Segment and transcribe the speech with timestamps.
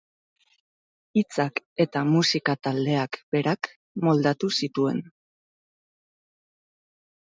[1.21, 3.69] Hitzak eta musika taldeak berak
[4.09, 5.03] moldatu zituen.